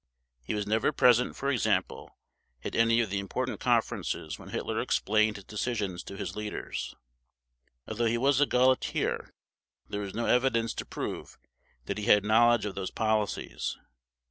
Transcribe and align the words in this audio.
He 0.43 0.55
was 0.55 0.65
never 0.65 0.91
present, 0.91 1.35
for 1.35 1.51
example, 1.51 2.17
at 2.63 2.73
any 2.73 3.01
of 3.01 3.11
the 3.11 3.19
important 3.19 3.59
conferences 3.59 4.39
when 4.39 4.49
Hitler 4.49 4.79
explained 4.81 5.35
his 5.35 5.45
decisions 5.45 6.01
to 6.05 6.17
his 6.17 6.35
leaders. 6.35 6.95
Although 7.87 8.05
he 8.07 8.17
was 8.17 8.41
a 8.41 8.47
Gauleiter 8.47 9.29
there 9.87 10.01
is 10.01 10.15
no 10.15 10.25
evidence 10.25 10.73
to 10.73 10.85
prove 10.85 11.37
that 11.85 11.99
he 11.99 12.05
had 12.05 12.25
knowledge 12.25 12.65
of 12.65 12.73
those 12.73 12.89
policies. 12.89 13.77